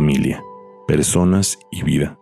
familia, 0.00 0.42
personas 0.88 1.58
y 1.70 1.82
vida. 1.82 2.18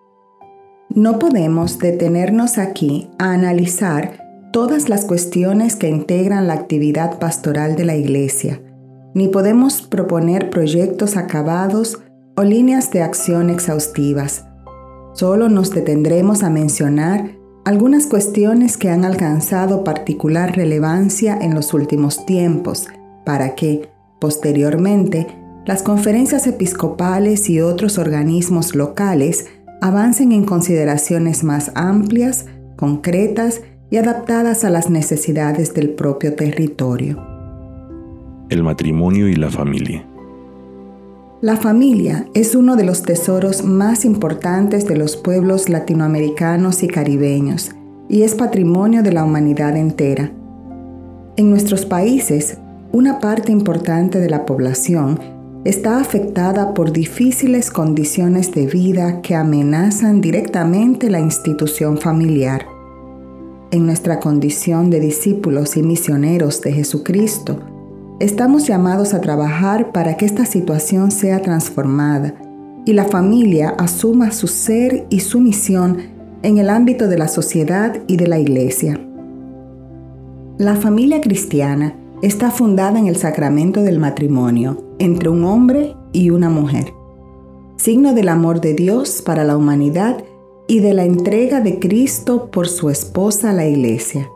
No 0.89 1.21
podemos 1.21 1.79
detenernos 1.79 2.59
aquí 2.59 3.09
a 3.21 3.31
analizar 3.31 4.19
todas 4.53 4.89
las 4.89 5.05
cuestiones 5.05 5.77
que 5.77 5.89
integran 5.89 6.49
la 6.49 6.55
actividad 6.55 7.21
pastoral 7.21 7.77
de 7.77 7.85
la 7.85 7.95
Iglesia, 7.95 8.61
ni 9.15 9.29
podemos 9.29 9.83
proponer 9.83 10.51
proyectos 10.51 11.17
acabados 11.17 12.03
o 12.37 12.43
líneas 12.43 12.91
de 12.91 13.03
acción 13.03 13.49
exhaustivas. 13.49 14.45
Solo 15.13 15.49
nos 15.49 15.71
detendremos 15.71 16.43
a 16.43 16.51
mencionar 16.51 17.31
algunas 17.65 18.09
cuestiones 18.09 18.77
que 18.77 18.91
han 18.91 19.05
alcanzado 19.05 19.85
particular 19.85 20.57
relevancia 20.57 21.39
en 21.41 21.55
los 21.55 21.73
últimos 21.73 22.27
tiempos, 22.27 22.89
para 23.25 23.55
que, 23.55 23.89
posteriormente, 24.19 25.29
las 25.69 25.83
conferencias 25.83 26.47
episcopales 26.47 27.51
y 27.51 27.61
otros 27.61 27.99
organismos 27.99 28.75
locales 28.75 29.49
avancen 29.83 30.33
en 30.33 30.47
consideraciones 30.47 31.45
más 31.45 31.73
amplias, 31.75 32.47
concretas 32.77 33.61
y 33.91 33.99
adaptadas 33.99 34.65
a 34.65 34.71
las 34.71 34.89
necesidades 34.89 35.75
del 35.75 35.91
propio 35.91 36.35
territorio. 36.35 37.23
El 38.49 38.63
matrimonio 38.63 39.29
y 39.29 39.35
la 39.35 39.51
familia. 39.51 40.07
La 41.43 41.59
familia 41.59 42.27
es 42.33 42.55
uno 42.55 42.75
de 42.75 42.85
los 42.85 43.03
tesoros 43.03 43.63
más 43.63 44.07
importantes 44.07 44.87
de 44.89 44.97
los 44.97 45.19
pueblos 45.19 45.69
latinoamericanos 45.69 46.83
y 46.83 46.89
caribeños 46.89 47.73
y 48.09 48.23
es 48.23 48.35
patrimonio 48.35 49.03
de 49.03 49.13
la 49.13 49.23
humanidad 49.23 49.77
entera. 49.77 50.33
En 51.37 51.51
nuestros 51.51 51.85
países, 51.85 52.57
una 52.91 53.21
parte 53.21 53.53
importante 53.53 54.19
de 54.19 54.31
la 54.31 54.47
población 54.47 55.37
está 55.65 55.99
afectada 55.99 56.73
por 56.73 56.93
difíciles 56.93 57.71
condiciones 57.71 58.53
de 58.53 58.67
vida 58.67 59.21
que 59.23 59.35
amenazan 59.35 60.21
directamente 60.21 61.11
la 61.11 61.21
institución 61.21 61.99
familiar. 61.99 62.67
En 63.71 63.85
nuestra 63.85 64.21
condición 64.21 64.89
de 64.89 65.01
discípulos 65.01 65.77
y 65.77 65.83
misioneros 65.83 66.63
de 66.63 66.73
Jesucristo, 66.73 67.61
estamos 68.21 68.67
llamados 68.67 69.15
a 69.15 69.21
trabajar 69.21 69.93
para 69.93 70.17
que 70.17 70.27
esta 70.27 70.47
situación 70.47 71.11
sea 71.11 71.43
transformada 71.43 72.35
y 72.87 72.93
la 72.93 73.05
familia 73.05 73.71
asuma 73.79 74.31
su 74.33 74.47
ser 74.47 75.07
y 75.11 75.21
su 75.21 75.41
misión 75.41 75.99
en 76.43 76.59
el 76.59 76.71
ámbito 76.71 77.09
de 77.09 77.19
la 77.19 77.29
sociedad 77.29 77.97
y 78.07 78.17
de 78.17 78.29
la 78.29 78.39
iglesia. 78.39 78.99
La 80.57 80.77
familia 80.77 81.21
cristiana 81.21 81.95
está 82.23 82.51
fundada 82.51 82.99
en 82.99 83.07
el 83.07 83.17
sacramento 83.17 83.83
del 83.83 83.99
matrimonio 83.99 84.88
entre 84.99 85.29
un 85.29 85.45
hombre 85.45 85.97
y 86.13 86.31
una 86.31 86.51
mujer, 86.51 86.93
signo 87.77 88.15
del 88.15 88.29
amor 88.29 88.61
de 88.61 88.75
Dios 88.75 89.23
para 89.23 89.45
la 89.45 89.57
humanidad 89.57 90.25
y 90.67 90.81
de 90.81 90.95
la 90.95 91.05
entrega 91.05 91.61
de 91.61 91.79
Cristo 91.79 92.51
por 92.51 92.69
su 92.69 92.91
esposa 92.91 93.53
la 93.53 93.67
Iglesia. 93.67 94.29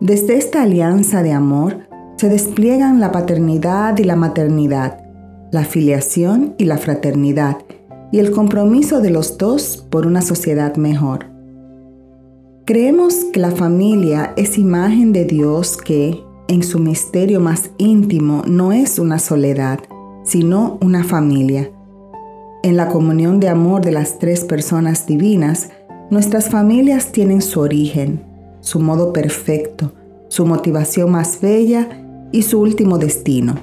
Desde 0.00 0.36
esta 0.36 0.62
alianza 0.62 1.22
de 1.22 1.32
amor 1.32 1.88
se 2.16 2.28
despliegan 2.28 3.00
la 3.00 3.12
paternidad 3.12 3.96
y 3.98 4.04
la 4.04 4.16
maternidad, 4.16 5.00
la 5.50 5.64
filiación 5.64 6.54
y 6.58 6.64
la 6.66 6.78
fraternidad, 6.78 7.58
y 8.12 8.18
el 8.18 8.30
compromiso 8.30 9.00
de 9.00 9.10
los 9.10 9.38
dos 9.38 9.86
por 9.90 10.06
una 10.06 10.20
sociedad 10.20 10.76
mejor. 10.76 11.26
Creemos 12.66 13.14
que 13.32 13.40
la 13.40 13.50
familia 13.50 14.32
es 14.36 14.58
imagen 14.58 15.12
de 15.12 15.24
Dios 15.24 15.76
que, 15.76 16.22
en 16.50 16.62
su 16.62 16.78
misterio 16.78 17.40
más 17.40 17.70
íntimo, 17.78 18.42
no 18.46 18.72
es 18.72 18.98
una 18.98 19.18
soledad, 19.18 19.80
sino 20.24 20.78
una 20.82 21.04
familia 21.04 21.70
en 22.62 22.76
la 22.76 22.88
comunión 22.88 23.40
de 23.40 23.48
amor 23.48 23.82
de 23.82 23.92
las 23.92 24.18
tres 24.18 24.44
personas 24.44 25.06
divinas, 25.06 25.70
nuestras 26.10 26.50
familias 26.50 27.10
tienen 27.10 27.40
su 27.40 27.60
origen, 27.60 28.22
su 28.60 28.80
modo 28.80 29.12
perfecto, 29.12 29.92
su 30.28 30.44
motivación 30.44 31.10
más 31.10 31.40
bella 31.40 31.88
y 32.32 32.42
su 32.42 32.60
último 32.60 32.98
destino. 32.98 33.54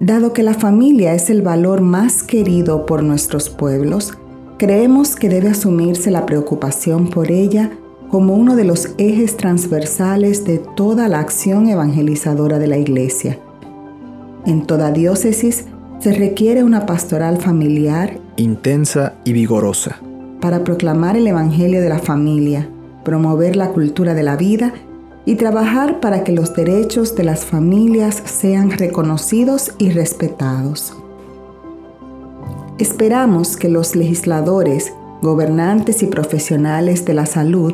Dado 0.00 0.32
que 0.32 0.42
la 0.42 0.54
familia 0.54 1.14
es 1.14 1.28
el 1.28 1.42
valor 1.42 1.82
más 1.82 2.22
querido 2.22 2.86
por 2.86 3.02
nuestros 3.02 3.50
pueblos, 3.50 4.14
creemos 4.56 5.14
que 5.14 5.28
debe 5.28 5.48
asumirse 5.48 6.10
la 6.10 6.24
preocupación 6.24 7.10
por 7.10 7.30
ella 7.30 7.72
como 8.12 8.34
uno 8.34 8.56
de 8.56 8.64
los 8.64 8.90
ejes 8.98 9.38
transversales 9.38 10.44
de 10.44 10.58
toda 10.58 11.08
la 11.08 11.18
acción 11.18 11.70
evangelizadora 11.70 12.58
de 12.58 12.66
la 12.66 12.76
Iglesia. 12.76 13.38
En 14.44 14.66
toda 14.66 14.90
diócesis 14.90 15.64
se 15.98 16.12
requiere 16.12 16.62
una 16.62 16.84
pastoral 16.84 17.38
familiar 17.38 18.18
intensa 18.36 19.14
y 19.24 19.32
vigorosa 19.32 19.96
para 20.42 20.62
proclamar 20.62 21.16
el 21.16 21.26
Evangelio 21.26 21.80
de 21.80 21.88
la 21.88 22.00
familia, 22.00 22.68
promover 23.02 23.56
la 23.56 23.70
cultura 23.70 24.12
de 24.12 24.22
la 24.22 24.36
vida 24.36 24.74
y 25.24 25.36
trabajar 25.36 26.00
para 26.00 26.22
que 26.22 26.32
los 26.32 26.54
derechos 26.54 27.16
de 27.16 27.24
las 27.24 27.46
familias 27.46 28.22
sean 28.26 28.72
reconocidos 28.72 29.72
y 29.78 29.88
respetados. 29.88 30.94
Esperamos 32.76 33.56
que 33.56 33.70
los 33.70 33.96
legisladores, 33.96 34.92
gobernantes 35.22 36.02
y 36.02 36.06
profesionales 36.08 37.06
de 37.06 37.14
la 37.14 37.24
salud, 37.24 37.72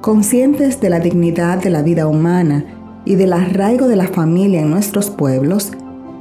conscientes 0.00 0.80
de 0.80 0.90
la 0.90 1.00
dignidad 1.00 1.62
de 1.62 1.70
la 1.70 1.82
vida 1.82 2.06
humana 2.06 2.64
y 3.04 3.16
del 3.16 3.32
arraigo 3.32 3.88
de 3.88 3.96
la 3.96 4.06
familia 4.06 4.60
en 4.60 4.70
nuestros 4.70 5.10
pueblos, 5.10 5.72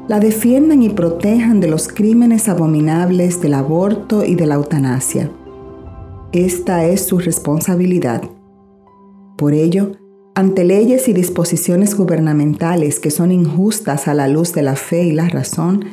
la 0.08 0.20
defiendan 0.20 0.82
y 0.84 0.90
protejan 0.90 1.60
de 1.60 1.68
los 1.68 1.88
crímenes 1.88 2.48
abominables 2.48 3.42
del 3.42 3.54
aborto 3.54 4.24
y 4.24 4.36
de 4.36 4.46
la 4.46 4.56
eutanasia. 4.56 5.30
Esta 6.32 6.86
es 6.86 7.06
su 7.06 7.20
responsabilidad. 7.20 8.22
Por 9.38 9.54
ello, 9.54 9.92
ante 10.34 10.64
leyes 10.64 11.08
y 11.08 11.14
disposiciones 11.14 11.96
gubernamentales 11.96 13.00
que 13.00 13.12
son 13.12 13.32
injustas 13.32 14.08
a 14.08 14.14
la 14.14 14.28
luz 14.28 14.54
de 14.54 14.62
la 14.62 14.76
fe 14.76 15.04
y 15.04 15.12
la 15.12 15.28
razón, 15.30 15.86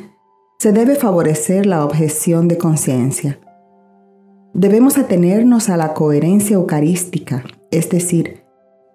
se 0.59 0.73
debe 0.73 0.95
favorecer 0.95 1.67
la 1.67 1.85
objeción 1.85 2.47
de 2.49 2.59
conciencia. 2.59 3.39
Debemos 4.55 4.99
atenernos 4.99 5.69
a 5.69 5.77
la 5.77 5.95
coherencia 5.95 6.55
eucarística, 6.55 7.45
es 7.75 7.91
decir, 7.91 8.43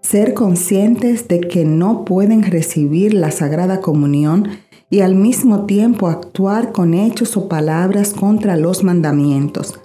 ser 0.01 0.33
conscientes 0.33 1.27
de 1.27 1.41
que 1.41 1.65
no 1.65 2.05
pueden 2.05 2.43
recibir 2.43 3.13
la 3.13 3.31
Sagrada 3.31 3.81
Comunión 3.81 4.47
y 4.89 5.01
al 5.01 5.15
mismo 5.15 5.65
tiempo 5.65 6.07
actuar 6.07 6.71
con 6.71 6.93
hechos 6.93 7.35
o 7.37 7.47
palabras 7.49 8.13
contra 8.13 8.55
los 8.55 8.83
mandamientos, 8.83 9.79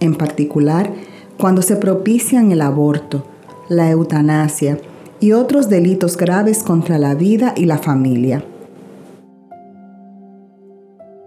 en 0.00 0.14
particular 0.14 0.92
cuando 1.38 1.62
se 1.62 1.76
propician 1.76 2.50
el 2.52 2.62
aborto, 2.62 3.24
la 3.68 3.90
eutanasia 3.90 4.78
y 5.20 5.32
otros 5.32 5.68
delitos 5.68 6.16
graves 6.16 6.62
contra 6.62 6.98
la 6.98 7.14
vida 7.14 7.54
y 7.56 7.66
la 7.66 7.78
familia. 7.78 8.44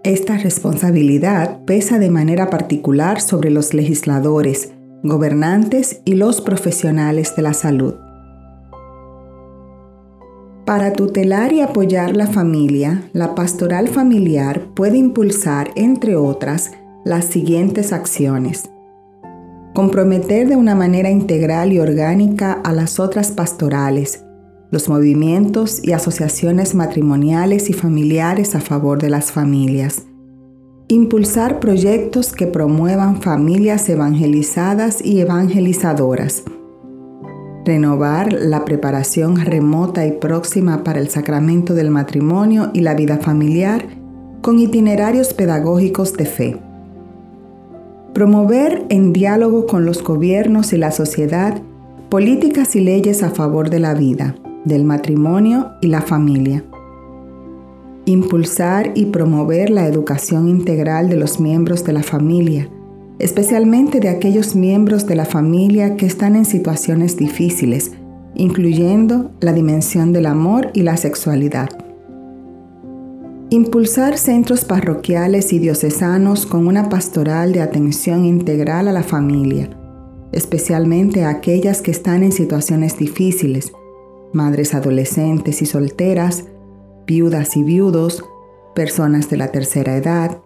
Esta 0.02 0.36
responsabilidad 0.36 1.64
pesa 1.64 1.98
de 1.98 2.10
manera 2.10 2.50
particular 2.50 3.20
sobre 3.20 3.50
los 3.50 3.72
legisladores, 3.72 4.72
gobernantes 5.02 6.00
y 6.04 6.14
los 6.14 6.40
profesionales 6.40 7.34
de 7.36 7.42
la 7.42 7.54
salud. 7.54 7.94
Para 10.64 10.92
tutelar 10.92 11.52
y 11.52 11.60
apoyar 11.60 12.16
la 12.16 12.28
familia, 12.28 13.10
la 13.12 13.34
pastoral 13.34 13.88
familiar 13.88 14.68
puede 14.74 14.96
impulsar, 14.96 15.72
entre 15.74 16.14
otras, 16.14 16.70
las 17.04 17.24
siguientes 17.24 17.92
acciones. 17.92 18.70
Comprometer 19.74 20.48
de 20.48 20.54
una 20.54 20.76
manera 20.76 21.10
integral 21.10 21.72
y 21.72 21.80
orgánica 21.80 22.52
a 22.52 22.72
las 22.72 23.00
otras 23.00 23.32
pastorales, 23.32 24.24
los 24.70 24.88
movimientos 24.88 25.82
y 25.82 25.92
asociaciones 25.92 26.74
matrimoniales 26.76 27.68
y 27.68 27.72
familiares 27.72 28.54
a 28.54 28.60
favor 28.60 29.00
de 29.02 29.10
las 29.10 29.32
familias. 29.32 30.06
Impulsar 30.88 31.60
proyectos 31.60 32.32
que 32.32 32.46
promuevan 32.46 33.22
familias 33.22 33.88
evangelizadas 33.88 35.04
y 35.04 35.20
evangelizadoras 35.20 36.44
renovar 37.64 38.32
la 38.32 38.64
preparación 38.64 39.36
remota 39.36 40.06
y 40.06 40.12
próxima 40.12 40.82
para 40.82 40.98
el 40.98 41.08
sacramento 41.08 41.74
del 41.74 41.90
matrimonio 41.90 42.70
y 42.74 42.80
la 42.80 42.94
vida 42.94 43.18
familiar 43.18 43.86
con 44.40 44.58
itinerarios 44.58 45.34
pedagógicos 45.34 46.14
de 46.14 46.26
fe. 46.26 46.60
Promover 48.12 48.84
en 48.88 49.12
diálogo 49.12 49.66
con 49.66 49.86
los 49.86 50.02
gobiernos 50.02 50.72
y 50.72 50.78
la 50.78 50.90
sociedad 50.90 51.62
políticas 52.10 52.76
y 52.76 52.80
leyes 52.80 53.22
a 53.22 53.30
favor 53.30 53.70
de 53.70 53.80
la 53.80 53.94
vida, 53.94 54.34
del 54.64 54.84
matrimonio 54.84 55.70
y 55.80 55.86
la 55.86 56.02
familia. 56.02 56.62
Impulsar 58.04 58.90
y 58.96 59.06
promover 59.06 59.70
la 59.70 59.86
educación 59.86 60.48
integral 60.48 61.08
de 61.08 61.16
los 61.16 61.38
miembros 61.38 61.84
de 61.84 61.92
la 61.92 62.02
familia, 62.02 62.68
especialmente 63.20 64.00
de 64.00 64.08
aquellos 64.08 64.56
miembros 64.56 65.06
de 65.06 65.14
la 65.14 65.24
familia 65.24 65.96
que 65.96 66.06
están 66.06 66.34
en 66.34 66.44
situaciones 66.44 67.16
difíciles, 67.16 67.92
incluyendo 68.34 69.30
la 69.40 69.52
dimensión 69.52 70.12
del 70.12 70.26
amor 70.26 70.70
y 70.74 70.82
la 70.82 70.96
sexualidad. 70.96 71.68
Impulsar 73.50 74.18
centros 74.18 74.64
parroquiales 74.64 75.52
y 75.52 75.60
diocesanos 75.60 76.46
con 76.46 76.66
una 76.66 76.88
pastoral 76.88 77.52
de 77.52 77.60
atención 77.60 78.24
integral 78.24 78.88
a 78.88 78.92
la 78.92 79.04
familia, 79.04 79.70
especialmente 80.32 81.22
a 81.22 81.28
aquellas 81.28 81.82
que 81.82 81.92
están 81.92 82.24
en 82.24 82.32
situaciones 82.32 82.98
difíciles, 82.98 83.70
madres 84.32 84.74
adolescentes 84.74 85.62
y 85.62 85.66
solteras, 85.66 86.46
viudas 87.06 87.56
y 87.56 87.62
viudos, 87.62 88.24
personas 88.74 89.28
de 89.30 89.36
la 89.36 89.48
tercera 89.52 89.96
edad, 89.96 90.38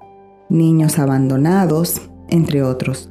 niños 0.48 0.98
abandonados, 0.98 2.00
entre 2.28 2.62
otros. 2.62 3.10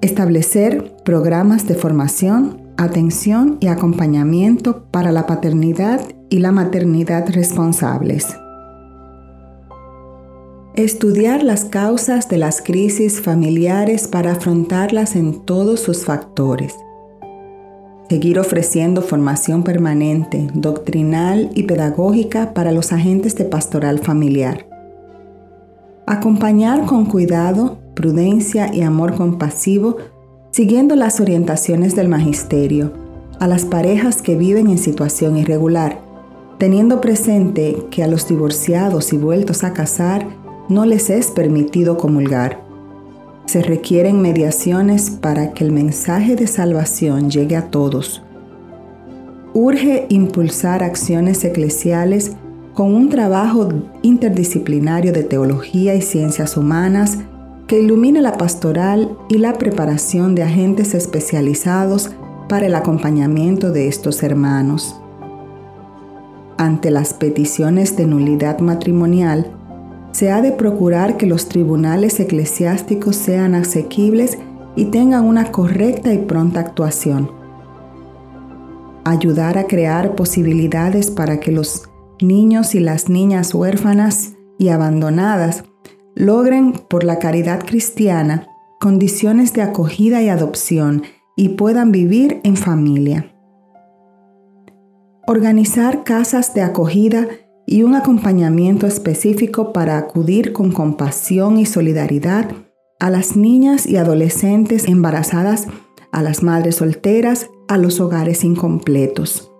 Establecer 0.00 0.96
programas 1.04 1.66
de 1.66 1.74
formación, 1.74 2.62
atención 2.76 3.58
y 3.60 3.66
acompañamiento 3.66 4.84
para 4.90 5.12
la 5.12 5.26
paternidad 5.26 6.00
y 6.30 6.38
la 6.38 6.52
maternidad 6.52 7.28
responsables. 7.28 8.26
Estudiar 10.74 11.42
las 11.42 11.64
causas 11.64 12.28
de 12.28 12.38
las 12.38 12.62
crisis 12.62 13.20
familiares 13.20 14.08
para 14.08 14.32
afrontarlas 14.32 15.16
en 15.16 15.40
todos 15.44 15.80
sus 15.80 16.04
factores. 16.04 16.74
Seguir 18.10 18.38
ofreciendo 18.38 19.00
formación 19.00 19.62
permanente, 19.62 20.48
doctrinal 20.52 21.50
y 21.54 21.62
pedagógica 21.62 22.52
para 22.52 22.72
los 22.72 22.92
agentes 22.92 23.34
de 23.36 23.46
pastoral 23.46 24.00
familiar. 24.00 24.66
Acompañar 26.06 26.84
con 26.84 27.06
cuidado, 27.06 27.78
prudencia 27.94 28.74
y 28.74 28.82
amor 28.82 29.14
compasivo, 29.14 29.96
siguiendo 30.50 30.94
las 30.94 31.20
orientaciones 31.20 31.96
del 31.96 32.08
magisterio, 32.08 32.92
a 33.38 33.48
las 33.48 33.64
parejas 33.64 34.20
que 34.20 34.36
viven 34.36 34.68
en 34.68 34.76
situación 34.76 35.38
irregular 35.38 36.10
teniendo 36.60 37.00
presente 37.00 37.86
que 37.90 38.04
a 38.04 38.06
los 38.06 38.28
divorciados 38.28 39.14
y 39.14 39.16
vueltos 39.16 39.64
a 39.64 39.72
casar 39.72 40.26
no 40.68 40.84
les 40.84 41.08
es 41.08 41.28
permitido 41.28 41.96
comulgar. 41.96 42.69
Se 43.50 43.62
requieren 43.62 44.22
mediaciones 44.22 45.10
para 45.10 45.54
que 45.54 45.64
el 45.64 45.72
mensaje 45.72 46.36
de 46.36 46.46
salvación 46.46 47.32
llegue 47.32 47.56
a 47.56 47.68
todos. 47.68 48.22
Urge 49.54 50.06
impulsar 50.08 50.84
acciones 50.84 51.42
eclesiales 51.42 52.36
con 52.74 52.94
un 52.94 53.08
trabajo 53.08 53.68
interdisciplinario 54.02 55.12
de 55.12 55.24
teología 55.24 55.96
y 55.96 56.00
ciencias 56.00 56.56
humanas 56.56 57.18
que 57.66 57.80
ilumine 57.80 58.22
la 58.22 58.38
pastoral 58.38 59.18
y 59.28 59.38
la 59.38 59.54
preparación 59.54 60.36
de 60.36 60.44
agentes 60.44 60.94
especializados 60.94 62.12
para 62.48 62.66
el 62.66 62.76
acompañamiento 62.76 63.72
de 63.72 63.88
estos 63.88 64.22
hermanos 64.22 64.94
ante 66.56 66.92
las 66.92 67.14
peticiones 67.14 67.96
de 67.96 68.06
nulidad 68.06 68.60
matrimonial, 68.60 69.50
se 70.12 70.30
ha 70.30 70.42
de 70.42 70.52
procurar 70.52 71.16
que 71.16 71.26
los 71.26 71.48
tribunales 71.48 72.18
eclesiásticos 72.20 73.16
sean 73.16 73.54
asequibles 73.54 74.38
y 74.76 74.86
tengan 74.86 75.24
una 75.24 75.52
correcta 75.52 76.12
y 76.12 76.18
pronta 76.18 76.60
actuación. 76.60 77.30
Ayudar 79.04 79.58
a 79.58 79.64
crear 79.64 80.14
posibilidades 80.14 81.10
para 81.10 81.40
que 81.40 81.52
los 81.52 81.88
niños 82.20 82.74
y 82.74 82.80
las 82.80 83.08
niñas 83.08 83.54
huérfanas 83.54 84.32
y 84.58 84.68
abandonadas 84.68 85.64
logren, 86.14 86.72
por 86.72 87.04
la 87.04 87.18
caridad 87.18 87.64
cristiana, 87.64 88.46
condiciones 88.78 89.52
de 89.52 89.62
acogida 89.62 90.22
y 90.22 90.28
adopción 90.28 91.04
y 91.36 91.50
puedan 91.50 91.92
vivir 91.92 92.40
en 92.44 92.56
familia 92.56 93.30
organizar 95.30 96.02
casas 96.02 96.54
de 96.54 96.62
acogida 96.62 97.28
y 97.70 97.84
un 97.84 97.94
acompañamiento 97.94 98.88
específico 98.88 99.72
para 99.72 99.96
acudir 99.96 100.52
con 100.52 100.72
compasión 100.72 101.56
y 101.56 101.66
solidaridad 101.66 102.50
a 102.98 103.10
las 103.10 103.36
niñas 103.36 103.86
y 103.86 103.96
adolescentes 103.96 104.88
embarazadas, 104.88 105.68
a 106.10 106.20
las 106.20 106.42
madres 106.42 106.74
solteras, 106.76 107.48
a 107.68 107.78
los 107.78 108.00
hogares 108.00 108.42
incompletos. 108.42 109.52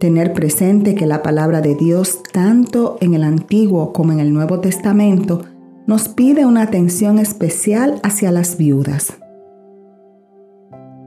Tener 0.00 0.32
presente 0.32 0.94
que 0.94 1.04
la 1.04 1.22
palabra 1.22 1.60
de 1.60 1.74
Dios, 1.74 2.22
tanto 2.32 2.96
en 3.02 3.12
el 3.12 3.22
Antiguo 3.22 3.92
como 3.92 4.12
en 4.12 4.20
el 4.20 4.32
Nuevo 4.32 4.60
Testamento, 4.60 5.42
nos 5.86 6.08
pide 6.08 6.46
una 6.46 6.62
atención 6.62 7.18
especial 7.18 8.00
hacia 8.02 8.32
las 8.32 8.56
viudas. 8.56 9.12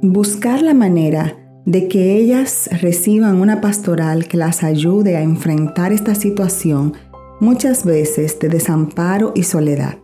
Buscar 0.03 0.61
la 0.61 0.75
manera 0.75 1.40
de 1.65 1.87
que 1.87 2.15
ellas 2.15 2.69
reciban 2.81 3.39
una 3.39 3.61
pastoral 3.61 4.27
que 4.27 4.37
las 4.37 4.63
ayude 4.63 5.15
a 5.15 5.21
enfrentar 5.21 5.91
esta 5.91 6.15
situación 6.15 6.93
muchas 7.39 7.85
veces 7.85 8.39
de 8.39 8.49
desamparo 8.49 9.31
y 9.35 9.43
soledad. 9.43 9.97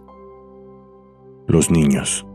Los 1.48 1.72
niños. 1.72 2.26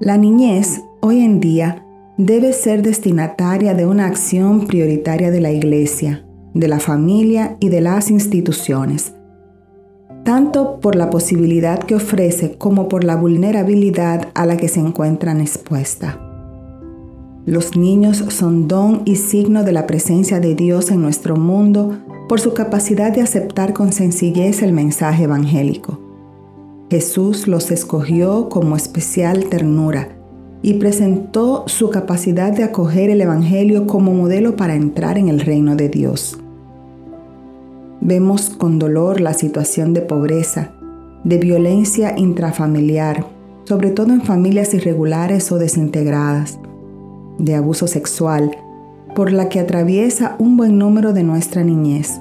La 0.00 0.18
niñez 0.18 0.82
hoy 1.00 1.20
en 1.20 1.40
día 1.40 1.86
debe 2.18 2.52
ser 2.52 2.82
destinataria 2.82 3.74
de 3.74 3.86
una 3.86 4.06
acción 4.06 4.66
prioritaria 4.66 5.30
de 5.30 5.40
la 5.40 5.52
Iglesia, 5.52 6.26
de 6.54 6.68
la 6.68 6.80
familia 6.80 7.56
y 7.60 7.68
de 7.68 7.80
las 7.80 8.10
instituciones, 8.10 9.14
tanto 10.24 10.80
por 10.80 10.96
la 10.96 11.10
posibilidad 11.10 11.78
que 11.78 11.94
ofrece 11.94 12.56
como 12.56 12.88
por 12.88 13.04
la 13.04 13.16
vulnerabilidad 13.16 14.28
a 14.34 14.46
la 14.46 14.56
que 14.56 14.68
se 14.68 14.80
encuentran 14.80 15.40
expuestas. 15.40 16.25
Los 17.46 17.76
niños 17.76 18.24
son 18.30 18.66
don 18.66 19.02
y 19.04 19.14
signo 19.14 19.62
de 19.62 19.70
la 19.70 19.86
presencia 19.86 20.40
de 20.40 20.56
Dios 20.56 20.90
en 20.90 21.00
nuestro 21.00 21.36
mundo 21.36 21.96
por 22.28 22.40
su 22.40 22.54
capacidad 22.54 23.12
de 23.12 23.22
aceptar 23.22 23.72
con 23.72 23.92
sencillez 23.92 24.62
el 24.62 24.72
mensaje 24.72 25.22
evangélico. 25.24 26.00
Jesús 26.90 27.46
los 27.46 27.70
escogió 27.70 28.48
como 28.48 28.74
especial 28.74 29.44
ternura 29.44 30.08
y 30.60 30.74
presentó 30.74 31.62
su 31.68 31.90
capacidad 31.90 32.52
de 32.52 32.64
acoger 32.64 33.10
el 33.10 33.20
Evangelio 33.20 33.86
como 33.86 34.12
modelo 34.12 34.56
para 34.56 34.74
entrar 34.74 35.16
en 35.16 35.28
el 35.28 35.38
reino 35.38 35.76
de 35.76 35.88
Dios. 35.88 36.40
Vemos 38.00 38.50
con 38.50 38.80
dolor 38.80 39.20
la 39.20 39.34
situación 39.34 39.94
de 39.94 40.00
pobreza, 40.00 40.72
de 41.22 41.38
violencia 41.38 42.18
intrafamiliar, 42.18 43.24
sobre 43.64 43.92
todo 43.92 44.12
en 44.12 44.22
familias 44.22 44.74
irregulares 44.74 45.52
o 45.52 45.58
desintegradas 45.58 46.58
de 47.38 47.54
abuso 47.54 47.86
sexual 47.86 48.56
por 49.14 49.32
la 49.32 49.48
que 49.48 49.60
atraviesa 49.60 50.36
un 50.38 50.56
buen 50.56 50.78
número 50.78 51.12
de 51.12 51.22
nuestra 51.22 51.64
niñez. 51.64 52.20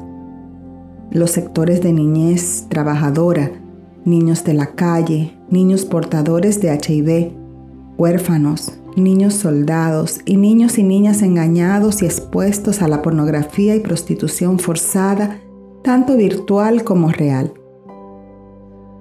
Los 1.11 1.31
sectores 1.31 1.81
de 1.81 1.93
niñez 1.93 2.65
trabajadora, 2.69 3.51
niños 4.05 4.43
de 4.43 4.53
la 4.53 4.67
calle, 4.67 5.37
niños 5.49 5.83
portadores 5.85 6.61
de 6.61 6.73
HIV, 6.73 7.33
huérfanos, 7.97 8.71
niños 8.95 9.33
soldados 9.33 10.21
y 10.25 10.37
niños 10.37 10.77
y 10.77 10.83
niñas 10.83 11.21
engañados 11.21 12.01
y 12.01 12.05
expuestos 12.05 12.81
a 12.81 12.87
la 12.87 13.01
pornografía 13.01 13.75
y 13.75 13.81
prostitución 13.81 14.59
forzada, 14.59 15.39
tanto 15.83 16.15
virtual 16.15 16.83
como 16.83 17.11
real. 17.11 17.53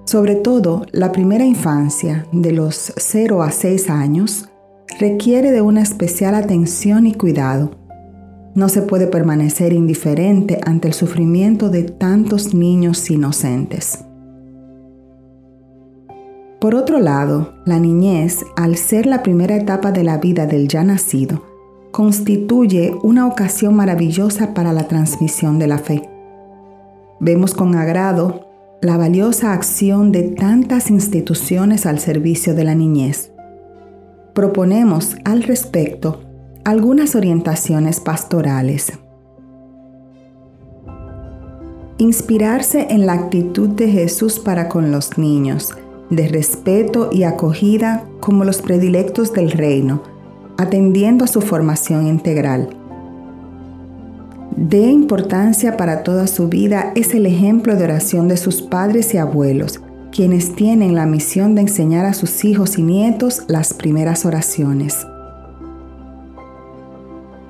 Sobre 0.05 0.35
todo, 0.35 0.85
la 0.91 1.11
primera 1.11 1.45
infancia, 1.45 2.27
de 2.31 2.51
los 2.51 2.93
0 2.95 3.41
a 3.41 3.51
6 3.51 3.89
años, 3.89 4.49
requiere 4.99 5.51
de 5.51 5.61
una 5.61 5.81
especial 5.81 6.35
atención 6.35 7.05
y 7.05 7.13
cuidado. 7.13 7.71
No 8.53 8.69
se 8.69 8.81
puede 8.81 9.07
permanecer 9.07 9.73
indiferente 9.73 10.59
ante 10.65 10.87
el 10.87 10.93
sufrimiento 10.93 11.69
de 11.69 11.83
tantos 11.83 12.53
niños 12.53 13.09
inocentes. 13.09 14.05
Por 16.61 16.73
otro 16.73 16.99
lado, 16.99 17.55
la 17.65 17.79
niñez, 17.79 18.45
al 18.55 18.77
ser 18.77 19.05
la 19.05 19.21
primera 19.21 19.57
etapa 19.57 19.91
de 19.91 20.03
la 20.03 20.17
vida 20.17 20.47
del 20.47 20.69
ya 20.69 20.83
nacido, 20.83 21.43
constituye 21.91 22.95
una 23.03 23.27
ocasión 23.27 23.75
maravillosa 23.75 24.53
para 24.53 24.71
la 24.71 24.87
transmisión 24.87 25.59
de 25.59 25.67
la 25.67 25.77
fe. 25.77 26.09
Vemos 27.19 27.53
con 27.53 27.75
agrado 27.75 28.47
la 28.81 28.97
valiosa 28.97 29.53
acción 29.53 30.11
de 30.11 30.23
tantas 30.23 30.89
instituciones 30.89 31.85
al 31.85 31.99
servicio 31.99 32.55
de 32.55 32.63
la 32.63 32.75
niñez 32.75 33.34
proponemos 34.35 35.15
al 35.23 35.43
respecto 35.43 36.19
algunas 36.65 37.15
orientaciones 37.15 38.01
pastorales. 38.01 38.91
Inspirarse 41.97 42.87
en 42.89 43.05
la 43.05 43.13
actitud 43.13 43.69
de 43.69 43.87
Jesús 43.87 44.39
para 44.39 44.67
con 44.67 44.91
los 44.91 45.17
niños, 45.17 45.73
de 46.09 46.27
respeto 46.27 47.09
y 47.13 47.23
acogida 47.23 48.03
como 48.19 48.43
los 48.43 48.61
predilectos 48.61 49.31
del 49.31 49.51
reino, 49.51 50.03
atendiendo 50.57 51.23
a 51.23 51.29
su 51.29 51.39
formación 51.39 52.05
integral. 52.05 52.75
De 54.57 54.81
importancia 54.81 55.77
para 55.77 56.03
toda 56.03 56.27
su 56.27 56.49
vida 56.49 56.91
es 56.95 57.13
el 57.13 57.25
ejemplo 57.25 57.77
de 57.77 57.85
oración 57.85 58.27
de 58.27 58.35
sus 58.35 58.61
padres 58.61 59.13
y 59.13 59.17
abuelos, 59.17 59.79
quienes 60.15 60.55
tienen 60.55 60.95
la 60.95 61.05
misión 61.05 61.55
de 61.55 61.61
enseñar 61.61 62.05
a 62.05 62.13
sus 62.13 62.45
hijos 62.45 62.77
y 62.77 62.83
nietos 62.83 63.43
las 63.49 63.73
primeras 63.73 64.25
oraciones. 64.25 65.05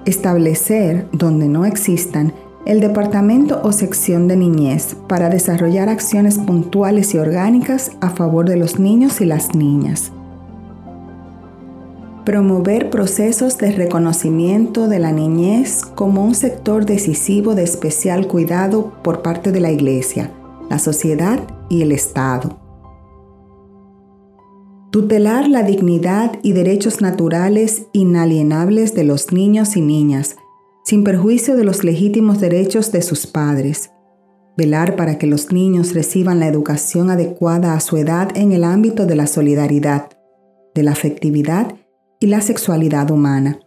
Establecer, 0.05 1.07
donde 1.11 1.47
no 1.47 1.65
existan, 1.65 2.33
el 2.65 2.79
departamento 2.79 3.61
o 3.63 3.71
sección 3.71 4.27
de 4.27 4.37
niñez 4.37 4.95
para 5.07 5.29
desarrollar 5.29 5.89
acciones 5.89 6.39
puntuales 6.39 7.13
y 7.13 7.19
orgánicas 7.19 7.91
a 8.01 8.09
favor 8.09 8.49
de 8.49 8.57
los 8.57 8.79
niños 8.79 9.21
y 9.21 9.25
las 9.25 9.53
niñas. 9.53 10.11
Promover 12.23 12.89
procesos 12.89 13.59
de 13.59 13.73
reconocimiento 13.73 14.87
de 14.87 14.97
la 14.97 15.11
niñez 15.11 15.83
como 15.83 16.25
un 16.25 16.33
sector 16.33 16.87
decisivo 16.87 17.53
de 17.53 17.61
especial 17.61 18.25
cuidado 18.25 18.91
por 19.03 19.21
parte 19.21 19.51
de 19.51 19.59
la 19.59 19.71
Iglesia, 19.71 20.31
la 20.67 20.79
sociedad 20.79 21.39
y 21.69 21.81
el 21.81 21.91
Estado. 21.91 22.59
Tutelar 24.91 25.49
la 25.49 25.63
dignidad 25.63 26.39
y 26.41 26.53
derechos 26.53 27.01
naturales 27.01 27.87
inalienables 27.91 28.93
de 28.93 29.03
los 29.03 29.33
niños 29.33 29.75
y 29.75 29.81
niñas, 29.81 30.37
sin 30.85 31.03
perjuicio 31.03 31.57
de 31.57 31.65
los 31.65 31.83
legítimos 31.83 32.39
derechos 32.39 32.91
de 32.91 33.01
sus 33.01 33.27
padres. 33.27 33.91
Velar 34.55 34.95
para 34.95 35.17
que 35.17 35.27
los 35.27 35.51
niños 35.51 35.93
reciban 35.93 36.39
la 36.39 36.47
educación 36.47 37.09
adecuada 37.09 37.73
a 37.73 37.81
su 37.81 37.97
edad 37.97 38.29
en 38.37 38.53
el 38.53 38.63
ámbito 38.63 39.05
de 39.05 39.15
la 39.15 39.27
solidaridad, 39.27 40.09
de 40.73 40.83
la 40.83 40.91
afectividad 40.91 41.75
y 42.21 42.27
la 42.27 42.39
sexualidad 42.39 43.11
humana. 43.11 43.59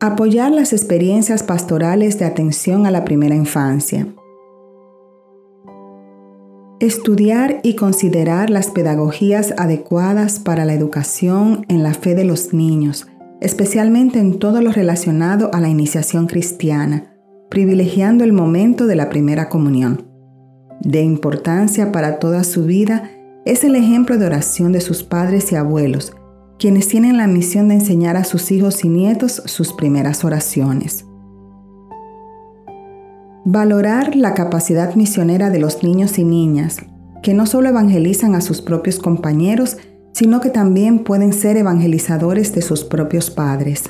Apoyar 0.00 0.50
las 0.50 0.72
experiencias 0.72 1.42
pastorales 1.42 2.18
de 2.18 2.24
atención 2.24 2.86
a 2.86 2.90
la 2.90 3.04
primera 3.04 3.34
infancia. 3.34 4.06
Estudiar 6.80 7.60
y 7.62 7.74
considerar 7.74 8.48
las 8.48 8.70
pedagogías 8.70 9.52
adecuadas 9.58 10.40
para 10.40 10.64
la 10.64 10.72
educación 10.72 11.66
en 11.68 11.82
la 11.82 11.92
fe 11.92 12.14
de 12.14 12.24
los 12.24 12.54
niños, 12.54 13.06
especialmente 13.42 14.18
en 14.18 14.38
todo 14.38 14.62
lo 14.62 14.72
relacionado 14.72 15.50
a 15.52 15.60
la 15.60 15.68
iniciación 15.68 16.26
cristiana, 16.26 17.12
privilegiando 17.50 18.24
el 18.24 18.32
momento 18.32 18.86
de 18.86 18.96
la 18.96 19.10
primera 19.10 19.50
comunión. 19.50 20.08
De 20.80 21.02
importancia 21.02 21.92
para 21.92 22.18
toda 22.18 22.44
su 22.44 22.64
vida 22.64 23.10
es 23.44 23.62
el 23.62 23.76
ejemplo 23.76 24.16
de 24.16 24.24
oración 24.24 24.72
de 24.72 24.80
sus 24.80 25.02
padres 25.02 25.52
y 25.52 25.56
abuelos, 25.56 26.14
quienes 26.58 26.88
tienen 26.88 27.18
la 27.18 27.26
misión 27.26 27.68
de 27.68 27.74
enseñar 27.74 28.16
a 28.16 28.24
sus 28.24 28.50
hijos 28.50 28.86
y 28.86 28.88
nietos 28.88 29.42
sus 29.44 29.74
primeras 29.74 30.24
oraciones. 30.24 31.04
Valorar 33.44 34.16
la 34.16 34.34
capacidad 34.34 34.94
misionera 34.96 35.48
de 35.48 35.58
los 35.58 35.82
niños 35.82 36.18
y 36.18 36.24
niñas, 36.24 36.78
que 37.22 37.32
no 37.32 37.46
solo 37.46 37.70
evangelizan 37.70 38.34
a 38.34 38.42
sus 38.42 38.60
propios 38.60 38.98
compañeros, 38.98 39.78
sino 40.12 40.40
que 40.40 40.50
también 40.50 41.04
pueden 41.04 41.32
ser 41.32 41.56
evangelizadores 41.56 42.54
de 42.54 42.60
sus 42.60 42.84
propios 42.84 43.30
padres. 43.30 43.84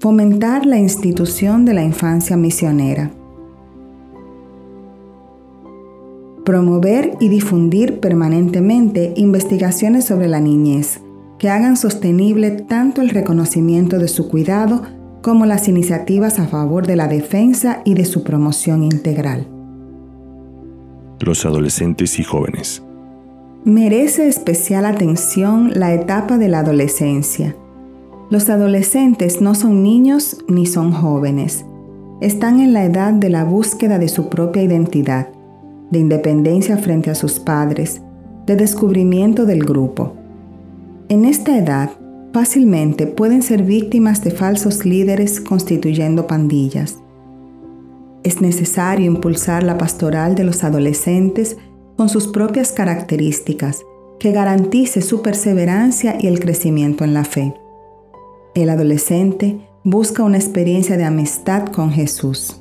Fomentar 0.00 0.64
la 0.64 0.78
institución 0.78 1.64
de 1.64 1.74
la 1.74 1.82
infancia 1.82 2.36
misionera. 2.36 3.10
Promover 6.44 7.18
y 7.20 7.28
difundir 7.28 8.00
permanentemente 8.00 9.12
investigaciones 9.16 10.06
sobre 10.06 10.28
la 10.28 10.40
niñez 10.40 11.00
que 11.38 11.50
hagan 11.50 11.76
sostenible 11.76 12.50
tanto 12.50 13.00
el 13.00 13.10
reconocimiento 13.10 13.98
de 13.98 14.08
su 14.08 14.28
cuidado 14.28 14.82
como 15.22 15.46
las 15.46 15.68
iniciativas 15.68 16.38
a 16.38 16.46
favor 16.46 16.86
de 16.86 16.96
la 16.96 17.08
defensa 17.08 17.82
y 17.84 17.94
de 17.94 18.04
su 18.04 18.24
promoción 18.24 18.84
integral. 18.84 19.46
Los 21.20 21.44
adolescentes 21.44 22.18
y 22.18 22.24
jóvenes 22.24 22.82
Merece 23.64 24.28
especial 24.28 24.86
atención 24.86 25.72
la 25.74 25.92
etapa 25.92 26.38
de 26.38 26.48
la 26.48 26.60
adolescencia. 26.60 27.56
Los 28.30 28.48
adolescentes 28.48 29.40
no 29.42 29.54
son 29.54 29.82
niños 29.82 30.38
ni 30.48 30.64
son 30.64 30.92
jóvenes. 30.92 31.66
Están 32.20 32.60
en 32.60 32.72
la 32.72 32.84
edad 32.84 33.12
de 33.12 33.30
la 33.30 33.44
búsqueda 33.44 33.98
de 33.98 34.08
su 34.08 34.28
propia 34.28 34.62
identidad, 34.62 35.28
de 35.90 35.98
independencia 35.98 36.78
frente 36.78 37.10
a 37.10 37.14
sus 37.14 37.40
padres, 37.40 38.00
de 38.46 38.56
descubrimiento 38.56 39.44
del 39.44 39.64
grupo. 39.64 40.14
En 41.08 41.24
esta 41.24 41.58
edad, 41.58 41.90
fácilmente 42.32 43.06
pueden 43.06 43.42
ser 43.42 43.62
víctimas 43.62 44.22
de 44.22 44.30
falsos 44.30 44.84
líderes 44.84 45.40
constituyendo 45.40 46.26
pandillas. 46.26 46.98
Es 48.22 48.40
necesario 48.40 49.06
impulsar 49.06 49.62
la 49.62 49.78
pastoral 49.78 50.34
de 50.34 50.44
los 50.44 50.64
adolescentes 50.64 51.56
con 51.96 52.08
sus 52.08 52.28
propias 52.28 52.72
características, 52.72 53.84
que 54.18 54.32
garantice 54.32 55.00
su 55.00 55.22
perseverancia 55.22 56.16
y 56.20 56.26
el 56.26 56.40
crecimiento 56.40 57.04
en 57.04 57.14
la 57.14 57.24
fe. 57.24 57.54
El 58.54 58.70
adolescente 58.70 59.60
busca 59.84 60.24
una 60.24 60.36
experiencia 60.36 60.96
de 60.96 61.04
amistad 61.04 61.66
con 61.66 61.90
Jesús. 61.92 62.60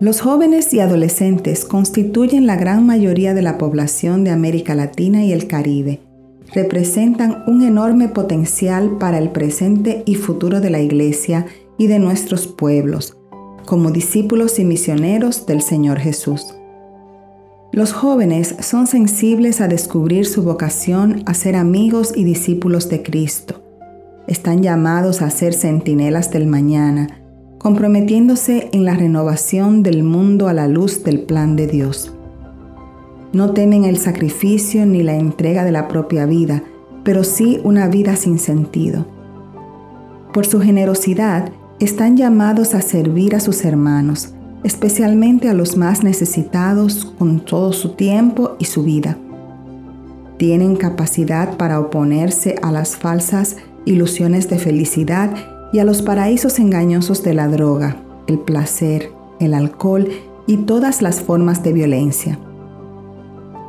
Los 0.00 0.20
jóvenes 0.20 0.74
y 0.74 0.80
adolescentes 0.80 1.64
constituyen 1.64 2.46
la 2.46 2.56
gran 2.56 2.84
mayoría 2.84 3.32
de 3.32 3.42
la 3.42 3.58
población 3.58 4.24
de 4.24 4.30
América 4.30 4.74
Latina 4.74 5.24
y 5.24 5.32
el 5.32 5.46
Caribe. 5.46 6.00
Representan 6.52 7.42
un 7.46 7.62
enorme 7.62 8.08
potencial 8.08 8.98
para 8.98 9.18
el 9.18 9.30
presente 9.30 10.02
y 10.06 10.14
futuro 10.14 10.60
de 10.60 10.70
la 10.70 10.80
Iglesia 10.80 11.46
y 11.78 11.86
de 11.86 11.98
nuestros 11.98 12.46
pueblos, 12.46 13.16
como 13.66 13.90
discípulos 13.90 14.58
y 14.58 14.64
misioneros 14.64 15.46
del 15.46 15.62
Señor 15.62 15.98
Jesús. 15.98 16.54
Los 17.72 17.92
jóvenes 17.92 18.54
son 18.60 18.86
sensibles 18.86 19.60
a 19.60 19.66
descubrir 19.66 20.26
su 20.26 20.44
vocación 20.44 21.24
a 21.26 21.34
ser 21.34 21.56
amigos 21.56 22.12
y 22.14 22.22
discípulos 22.22 22.88
de 22.88 23.02
Cristo. 23.02 23.62
Están 24.28 24.62
llamados 24.62 25.22
a 25.22 25.30
ser 25.30 25.54
centinelas 25.54 26.30
del 26.30 26.46
mañana, 26.46 27.20
comprometiéndose 27.58 28.68
en 28.72 28.84
la 28.84 28.94
renovación 28.94 29.82
del 29.82 30.04
mundo 30.04 30.46
a 30.46 30.52
la 30.52 30.68
luz 30.68 31.02
del 31.02 31.22
plan 31.22 31.56
de 31.56 31.66
Dios. 31.66 32.13
No 33.34 33.50
temen 33.50 33.84
el 33.84 33.98
sacrificio 33.98 34.86
ni 34.86 35.02
la 35.02 35.16
entrega 35.16 35.64
de 35.64 35.72
la 35.72 35.88
propia 35.88 36.24
vida, 36.24 36.62
pero 37.02 37.24
sí 37.24 37.60
una 37.64 37.88
vida 37.88 38.14
sin 38.14 38.38
sentido. 38.38 39.06
Por 40.32 40.46
su 40.46 40.60
generosidad, 40.60 41.50
están 41.80 42.16
llamados 42.16 42.74
a 42.74 42.80
servir 42.80 43.34
a 43.34 43.40
sus 43.40 43.64
hermanos, 43.64 44.32
especialmente 44.62 45.48
a 45.48 45.54
los 45.54 45.76
más 45.76 46.04
necesitados 46.04 47.12
con 47.18 47.40
todo 47.40 47.72
su 47.72 47.96
tiempo 47.96 48.54
y 48.60 48.66
su 48.66 48.84
vida. 48.84 49.18
Tienen 50.36 50.76
capacidad 50.76 51.56
para 51.56 51.80
oponerse 51.80 52.54
a 52.62 52.70
las 52.70 52.94
falsas 52.94 53.56
ilusiones 53.84 54.48
de 54.48 54.58
felicidad 54.58 55.34
y 55.72 55.80
a 55.80 55.84
los 55.84 56.02
paraísos 56.02 56.60
engañosos 56.60 57.24
de 57.24 57.34
la 57.34 57.48
droga, 57.48 57.96
el 58.28 58.38
placer, 58.38 59.10
el 59.40 59.54
alcohol 59.54 60.08
y 60.46 60.58
todas 60.58 61.02
las 61.02 61.20
formas 61.20 61.64
de 61.64 61.72
violencia. 61.72 62.38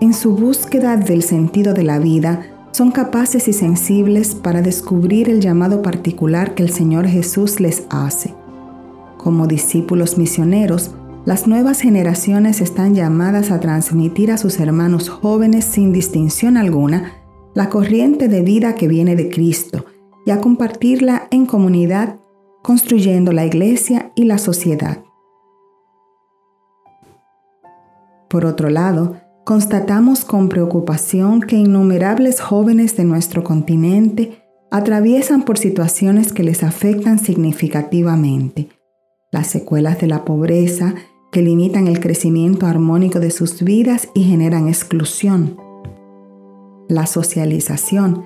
En 0.02 0.14
su 0.14 0.36
búsqueda 0.36 0.98
del 0.98 1.24
sentido 1.24 1.74
de 1.74 1.84
la 1.84 2.00
vida, 2.00 2.46
son 2.72 2.92
capaces 2.92 3.48
y 3.48 3.54
sensibles 3.54 4.36
para 4.36 4.62
descubrir 4.62 5.30
el 5.30 5.40
llamado 5.40 5.82
particular 5.82 6.56
que 6.56 6.64
el 6.64 6.70
Señor 6.70 7.08
Jesús 7.08 7.62
les 7.62 7.84
hace. 7.90 8.34
Como 9.18 9.48
discípulos 9.48 10.18
misioneros, 10.18 10.92
las 11.24 11.48
nuevas 11.48 11.80
generaciones 11.80 12.60
están 12.60 12.94
llamadas 12.94 13.50
a 13.50 13.62
transmitir 13.62 14.32
a 14.32 14.38
sus 14.38 14.60
hermanos 14.60 15.08
jóvenes 15.08 15.64
sin 15.64 15.94
distinción 15.94 16.58
alguna 16.58 17.14
la 17.54 17.70
corriente 17.70 18.28
de 18.28 18.42
vida 18.42 18.76
que 18.76 18.90
viene 18.90 19.16
de 19.16 19.30
Cristo 19.30 19.86
y 20.26 20.32
a 20.32 20.42
compartirla 20.42 21.30
en 21.32 21.46
comunidad, 21.46 22.18
construyendo 22.62 23.32
la 23.32 23.46
iglesia 23.46 24.12
y 24.16 24.26
la 24.26 24.38
sociedad. 24.38 25.06
Por 28.30 28.46
otro 28.46 28.70
lado, 28.70 29.16
constatamos 29.46 30.26
con 30.26 30.50
preocupación 30.50 31.40
que 31.40 31.56
innumerables 31.56 32.42
jóvenes 32.42 32.98
de 32.98 33.06
nuestro 33.06 33.44
continente 33.44 34.42
atraviesan 34.72 35.44
por 35.44 35.60
situaciones 35.60 36.34
que 36.34 36.44
les 36.44 36.64
afectan 36.64 37.20
significativamente. 37.20 38.70
Las 39.32 39.48
secuelas 39.48 40.02
de 40.02 40.08
la 40.08 40.26
pobreza 40.26 40.96
que 41.32 41.44
limitan 41.44 41.88
el 41.88 42.00
crecimiento 42.00 42.66
armónico 42.66 43.20
de 43.20 43.30
sus 43.30 43.64
vidas 43.64 44.10
y 44.16 44.24
generan 44.24 44.68
exclusión. 44.68 45.58
La 46.90 47.06
socialización, 47.06 48.26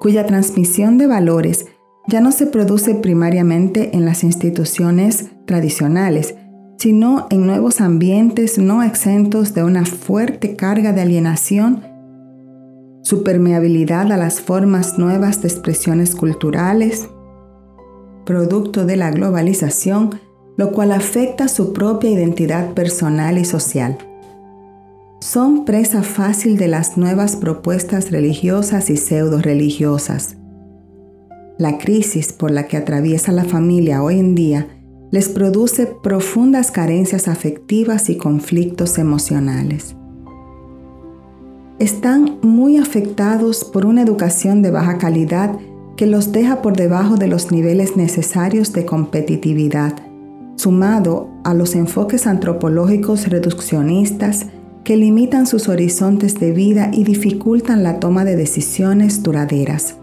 cuya 0.00 0.26
transmisión 0.26 0.98
de 0.98 1.06
valores 1.06 1.66
ya 2.08 2.20
no 2.20 2.30
se 2.30 2.46
produce 2.46 2.94
primariamente 2.94 3.96
en 3.96 4.04
las 4.04 4.22
instituciones 4.22 5.30
tradicionales, 5.46 6.34
sino 6.78 7.26
en 7.30 7.44
nuevos 7.44 7.80
ambientes 7.80 8.56
no 8.58 8.84
exentos 8.84 9.52
de 9.52 9.64
una 9.64 9.84
fuerte 9.84 10.54
carga 10.54 10.92
de 10.92 11.00
alienación, 11.00 11.82
su 13.02 13.24
permeabilidad 13.24 14.12
a 14.12 14.16
las 14.16 14.40
formas 14.40 14.96
nuevas 14.96 15.42
de 15.42 15.48
expresiones 15.48 16.14
culturales, 16.14 17.08
producto 18.24 18.84
de 18.86 18.96
la 18.96 19.10
globalización, 19.10 20.20
lo 20.56 20.70
cual 20.70 20.92
afecta 20.92 21.48
su 21.48 21.72
propia 21.72 22.10
identidad 22.10 22.74
personal 22.74 23.38
y 23.38 23.44
social. 23.44 23.98
Son 25.20 25.64
presa 25.64 26.04
fácil 26.04 26.58
de 26.58 26.68
las 26.68 26.96
nuevas 26.96 27.34
propuestas 27.34 28.12
religiosas 28.12 28.88
y 28.88 28.96
pseudo-religiosas. 28.96 30.36
La 31.58 31.78
crisis 31.78 32.32
por 32.32 32.52
la 32.52 32.68
que 32.68 32.76
atraviesa 32.76 33.32
la 33.32 33.44
familia 33.44 34.00
hoy 34.00 34.20
en 34.20 34.36
día 34.36 34.68
les 35.10 35.28
produce 35.28 35.86
profundas 35.86 36.70
carencias 36.70 37.28
afectivas 37.28 38.10
y 38.10 38.16
conflictos 38.16 38.98
emocionales. 38.98 39.96
Están 41.78 42.38
muy 42.42 42.76
afectados 42.76 43.64
por 43.64 43.86
una 43.86 44.02
educación 44.02 44.62
de 44.62 44.70
baja 44.70 44.98
calidad 44.98 45.58
que 45.96 46.06
los 46.06 46.32
deja 46.32 46.60
por 46.60 46.76
debajo 46.76 47.16
de 47.16 47.28
los 47.28 47.50
niveles 47.50 47.96
necesarios 47.96 48.72
de 48.72 48.84
competitividad, 48.84 49.94
sumado 50.56 51.30
a 51.44 51.54
los 51.54 51.74
enfoques 51.74 52.26
antropológicos 52.26 53.28
reduccionistas 53.28 54.46
que 54.84 54.96
limitan 54.96 55.46
sus 55.46 55.68
horizontes 55.68 56.38
de 56.40 56.52
vida 56.52 56.90
y 56.92 57.04
dificultan 57.04 57.82
la 57.82 58.00
toma 58.00 58.24
de 58.24 58.36
decisiones 58.36 59.22
duraderas. 59.22 59.96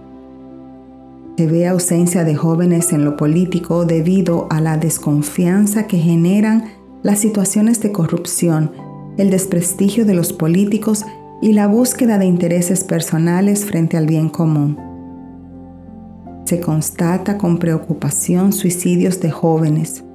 Se 1.38 1.48
ve 1.48 1.68
ausencia 1.68 2.24
de 2.24 2.34
jóvenes 2.34 2.94
en 2.94 3.04
lo 3.04 3.18
político 3.18 3.84
debido 3.86 4.48
a 4.50 4.62
la 4.62 4.78
desconfianza 4.78 5.86
que 5.86 5.98
generan 5.98 6.66
las 7.04 7.20
situaciones 7.20 7.82
de 7.82 7.92
corrupción, 7.92 8.72
el 9.18 9.32
desprestigio 9.32 10.06
de 10.06 10.14
los 10.14 10.32
políticos 10.32 11.04
y 11.42 11.52
la 11.52 11.68
búsqueda 11.68 12.18
de 12.18 12.26
intereses 12.26 12.86
personales 12.86 13.66
frente 13.66 13.98
al 13.98 14.08
bien 14.08 14.30
común. 14.30 14.78
Se 16.46 16.62
constata 16.62 17.38
con 17.38 17.58
preocupación 17.58 18.54
suicidios 18.54 19.20
de 19.20 19.32
jóvenes. 19.32 20.06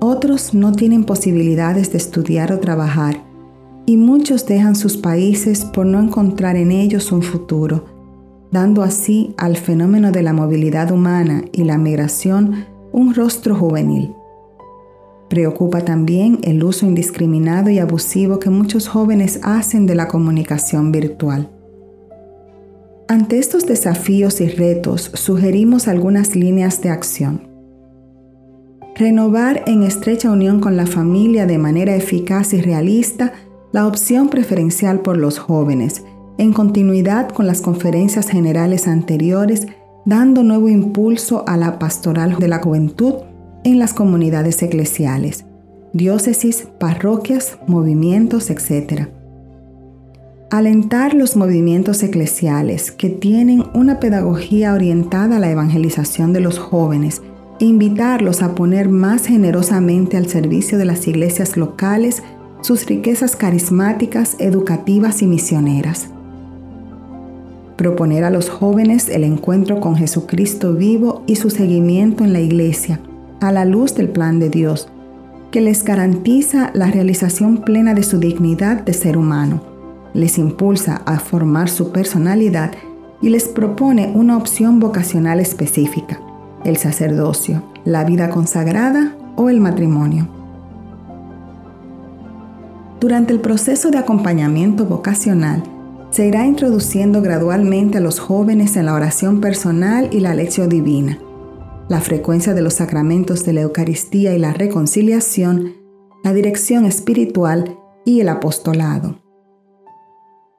Otros 0.00 0.52
no 0.52 0.72
tienen 0.72 1.04
posibilidades 1.04 1.92
de 1.92 1.98
estudiar 1.98 2.52
o 2.52 2.58
trabajar 2.58 3.22
y 3.86 3.96
muchos 3.96 4.46
dejan 4.46 4.74
sus 4.74 4.96
países 4.96 5.64
por 5.64 5.86
no 5.86 6.00
encontrar 6.00 6.56
en 6.56 6.72
ellos 6.72 7.12
un 7.12 7.22
futuro, 7.22 7.97
dando 8.50 8.82
así 8.82 9.34
al 9.36 9.56
fenómeno 9.56 10.12
de 10.12 10.22
la 10.22 10.32
movilidad 10.32 10.90
humana 10.90 11.44
y 11.52 11.64
la 11.64 11.78
migración 11.78 12.66
un 12.92 13.14
rostro 13.14 13.54
juvenil. 13.54 14.14
Preocupa 15.28 15.82
también 15.82 16.38
el 16.42 16.64
uso 16.64 16.86
indiscriminado 16.86 17.68
y 17.68 17.78
abusivo 17.78 18.38
que 18.38 18.48
muchos 18.48 18.88
jóvenes 18.88 19.40
hacen 19.42 19.86
de 19.86 19.94
la 19.94 20.08
comunicación 20.08 20.90
virtual. 20.90 21.50
Ante 23.08 23.38
estos 23.38 23.66
desafíos 23.66 24.40
y 24.40 24.48
retos 24.48 25.10
sugerimos 25.14 25.88
algunas 25.88 26.34
líneas 26.34 26.80
de 26.80 26.90
acción. 26.90 27.48
Renovar 28.96 29.62
en 29.66 29.82
estrecha 29.82 30.30
unión 30.30 30.60
con 30.60 30.76
la 30.76 30.86
familia 30.86 31.46
de 31.46 31.58
manera 31.58 31.94
eficaz 31.94 32.52
y 32.52 32.60
realista 32.60 33.32
la 33.70 33.86
opción 33.86 34.28
preferencial 34.28 35.00
por 35.00 35.16
los 35.16 35.38
jóvenes, 35.38 36.04
en 36.38 36.52
continuidad 36.52 37.28
con 37.28 37.46
las 37.46 37.60
conferencias 37.60 38.28
generales 38.28 38.88
anteriores, 38.88 39.66
dando 40.06 40.42
nuevo 40.42 40.68
impulso 40.68 41.44
a 41.46 41.56
la 41.56 41.78
pastoral 41.78 42.38
de 42.38 42.48
la 42.48 42.60
juventud 42.60 43.14
en 43.64 43.78
las 43.78 43.92
comunidades 43.92 44.62
eclesiales, 44.62 45.44
diócesis, 45.92 46.68
parroquias, 46.78 47.58
movimientos, 47.66 48.50
etc 48.50 49.08
Alentar 50.50 51.12
los 51.12 51.36
movimientos 51.36 52.02
eclesiales 52.02 52.90
que 52.90 53.10
tienen 53.10 53.64
una 53.74 54.00
pedagogía 54.00 54.72
orientada 54.72 55.36
a 55.36 55.40
la 55.40 55.50
evangelización 55.50 56.32
de 56.32 56.40
los 56.40 56.58
jóvenes 56.58 57.20
e 57.60 57.66
invitarlos 57.66 58.40
a 58.40 58.54
poner 58.54 58.88
más 58.88 59.26
generosamente 59.26 60.16
al 60.16 60.26
servicio 60.26 60.78
de 60.78 60.86
las 60.86 61.06
iglesias 61.06 61.58
locales 61.58 62.22
sus 62.62 62.86
riquezas 62.86 63.36
carismáticas, 63.36 64.36
educativas 64.38 65.20
y 65.20 65.26
misioneras. 65.26 66.08
Proponer 67.78 68.24
a 68.24 68.30
los 68.30 68.50
jóvenes 68.50 69.08
el 69.08 69.24
encuentro 69.24 69.80
con 69.80 69.96
Jesucristo 69.96 70.74
vivo 70.74 71.22
y 71.26 71.36
su 71.36 71.48
seguimiento 71.48 72.24
en 72.24 72.34
la 72.34 72.40
iglesia, 72.40 73.00
a 73.40 73.52
la 73.52 73.64
luz 73.64 73.94
del 73.94 74.10
plan 74.10 74.38
de 74.38 74.50
Dios, 74.50 74.88
que 75.50 75.62
les 75.62 75.82
garantiza 75.82 76.70
la 76.74 76.90
realización 76.90 77.62
plena 77.62 77.94
de 77.94 78.02
su 78.02 78.18
dignidad 78.18 78.82
de 78.82 78.92
ser 78.92 79.16
humano 79.16 79.62
les 80.14 80.38
impulsa 80.38 81.02
a 81.06 81.18
formar 81.18 81.68
su 81.68 81.92
personalidad 81.92 82.72
y 83.20 83.28
les 83.30 83.48
propone 83.48 84.12
una 84.14 84.36
opción 84.36 84.80
vocacional 84.80 85.40
específica, 85.40 86.20
el 86.64 86.76
sacerdocio, 86.76 87.62
la 87.84 88.04
vida 88.04 88.30
consagrada 88.30 89.16
o 89.36 89.48
el 89.48 89.60
matrimonio. 89.60 90.28
Durante 93.00 93.32
el 93.32 93.40
proceso 93.40 93.90
de 93.90 93.98
acompañamiento 93.98 94.86
vocacional, 94.86 95.62
se 96.10 96.26
irá 96.26 96.46
introduciendo 96.46 97.22
gradualmente 97.22 97.98
a 97.98 98.00
los 98.00 98.18
jóvenes 98.18 98.76
en 98.76 98.86
la 98.86 98.94
oración 98.94 99.40
personal 99.40 100.08
y 100.12 100.20
la 100.20 100.34
lección 100.34 100.68
divina, 100.68 101.18
la 101.88 102.00
frecuencia 102.00 102.54
de 102.54 102.62
los 102.62 102.74
sacramentos 102.74 103.44
de 103.44 103.52
la 103.52 103.62
Eucaristía 103.62 104.34
y 104.34 104.38
la 104.38 104.52
reconciliación, 104.52 105.74
la 106.24 106.32
dirección 106.32 106.84
espiritual 106.84 107.76
y 108.04 108.20
el 108.20 108.28
apostolado. 108.28 109.22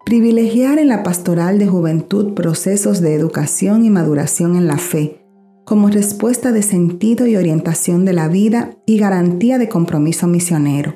Privilegiar 0.05 0.79
en 0.79 0.87
la 0.87 1.03
pastoral 1.03 1.59
de 1.59 1.67
juventud 1.67 2.33
procesos 2.33 3.01
de 3.01 3.13
educación 3.13 3.85
y 3.85 3.89
maduración 3.89 4.55
en 4.55 4.67
la 4.67 4.77
fe, 4.77 5.25
como 5.65 5.89
respuesta 5.89 6.51
de 6.51 6.63
sentido 6.63 7.27
y 7.27 7.35
orientación 7.35 8.05
de 8.05 8.13
la 8.13 8.27
vida 8.27 8.71
y 8.87 8.97
garantía 8.97 9.59
de 9.59 9.69
compromiso 9.69 10.25
misionero. 10.25 10.95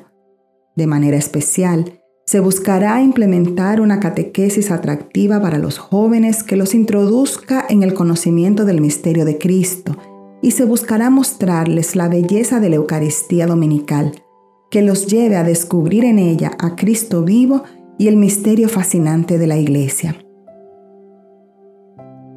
De 0.74 0.88
manera 0.88 1.16
especial, 1.16 2.00
se 2.26 2.40
buscará 2.40 3.02
implementar 3.02 3.80
una 3.80 4.00
catequesis 4.00 4.70
atractiva 4.70 5.40
para 5.40 5.58
los 5.58 5.78
jóvenes 5.78 6.42
que 6.42 6.56
los 6.56 6.74
introduzca 6.74 7.64
en 7.68 7.82
el 7.82 7.92
conocimiento 7.92 8.64
del 8.64 8.80
misterio 8.80 9.24
de 9.24 9.38
Cristo 9.38 9.96
y 10.40 10.52
se 10.52 10.64
buscará 10.64 11.10
mostrarles 11.10 11.96
la 11.96 12.08
belleza 12.08 12.60
de 12.60 12.70
la 12.70 12.76
Eucaristía 12.76 13.46
Dominical, 13.46 14.12
que 14.70 14.82
los 14.82 15.06
lleve 15.06 15.36
a 15.36 15.44
descubrir 15.44 16.04
en 16.04 16.18
ella 16.18 16.52
a 16.58 16.76
Cristo 16.76 17.22
vivo 17.22 17.62
y 17.98 18.08
el 18.08 18.16
misterio 18.16 18.68
fascinante 18.68 19.38
de 19.38 19.46
la 19.46 19.56
Iglesia. 19.56 20.16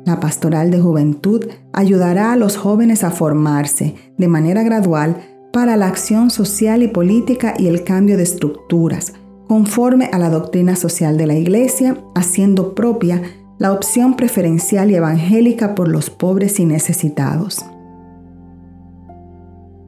La 0.05 0.19
pastoral 0.19 0.71
de 0.71 0.79
juventud 0.79 1.45
ayudará 1.73 2.31
a 2.31 2.37
los 2.37 2.55
jóvenes 2.55 3.03
a 3.03 3.11
formarse 3.11 3.95
de 4.17 4.27
manera 4.27 4.63
gradual 4.63 5.17
para 5.51 5.75
la 5.75 5.87
acción 5.87 6.29
social 6.29 6.83
y 6.83 6.87
política 6.87 7.55
y 7.57 7.67
el 7.67 7.83
cambio 7.83 8.15
de 8.15 8.23
estructuras, 8.23 9.13
conforme 9.47 10.09
a 10.11 10.17
la 10.17 10.29
doctrina 10.29 10.75
social 10.75 11.17
de 11.17 11.27
la 11.27 11.35
Iglesia, 11.35 11.97
haciendo 12.15 12.75
propia 12.75 13.21
la 13.57 13.71
opción 13.71 14.15
preferencial 14.15 14.91
y 14.91 14.95
evangélica 14.95 15.73
por 15.73 15.87
los 15.87 16.09
pobres 16.09 16.59
y 16.59 16.65
necesitados. 16.65 17.65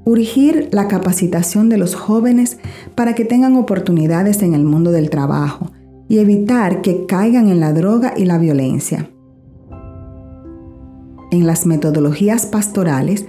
Urgir 0.06 0.70
la 0.72 0.88
capacitación 0.88 1.70
de 1.70 1.78
los 1.78 1.94
jóvenes 1.94 2.58
para 2.96 3.14
que 3.14 3.26
tengan 3.26 3.56
oportunidades 3.56 4.42
en 4.42 4.56
el 4.56 4.64
mundo 4.64 4.92
del 4.92 5.10
trabajo 5.10 5.72
y 6.08 6.18
evitar 6.18 6.82
que 6.82 7.06
caigan 7.06 7.50
en 7.50 7.60
la 7.60 7.74
droga 7.74 8.14
y 8.18 8.26
la 8.26 8.40
violencia. 8.40 9.12
En 11.32 11.46
las 11.46 11.68
metodologías 11.68 12.48
pastorales, 12.48 13.26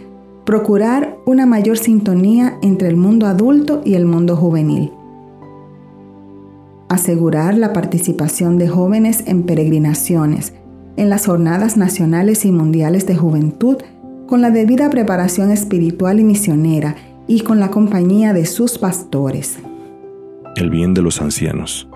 procurar 0.47 1.19
una 1.27 1.45
mayor 1.45 1.77
sintonía 1.77 2.59
entre 2.63 2.89
el 2.89 2.97
mundo 2.97 3.27
adulto 3.27 3.83
y 3.85 3.93
el 3.93 4.07
mundo 4.07 4.37
juvenil. 4.37 4.91
Asegurar 6.91 7.57
la 7.57 7.73
participación 7.73 8.59
de 8.59 8.69
jóvenes 8.69 9.23
en 9.27 9.45
peregrinaciones, 9.45 10.55
en 10.97 11.09
las 11.09 11.27
jornadas 11.27 11.77
nacionales 11.77 12.45
y 12.45 12.51
mundiales 12.51 13.07
de 13.07 13.15
juventud 13.15 13.77
con 14.27 14.41
la 14.41 14.51
debida 14.51 14.91
preparación 14.91 15.53
espiritual 15.53 16.19
y 16.19 16.25
misionera 16.25 16.97
y 17.29 17.43
con 17.43 17.61
la 17.61 17.71
compañía 17.71 18.33
de 18.33 18.45
sus 18.45 18.77
pastores. 18.77 19.61
El 20.57 20.69
bien 20.69 20.93
de 20.93 21.03
los 21.03 21.23
ancianos. 21.23 21.89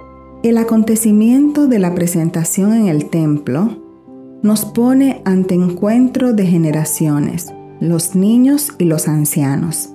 El 0.45 0.59
acontecimiento 0.59 1.67
de 1.67 1.81
la 1.81 1.93
presentación 1.97 2.73
en 2.73 2.87
el 2.87 3.11
templo 3.11 3.83
nos 4.43 4.65
pone 4.65 5.23
ante 5.25 5.57
encuentro 5.57 6.35
de 6.35 6.47
generaciones, 6.47 7.53
los 7.81 8.15
niños 8.15 8.71
y 8.79 8.85
los 8.85 9.09
ancianos. 9.09 9.91